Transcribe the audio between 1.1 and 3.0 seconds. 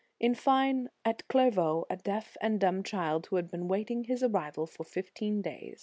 Clairvaux, a deaf and dumb